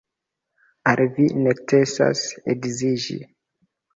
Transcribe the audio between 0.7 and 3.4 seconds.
Al vi necesas edziĝi.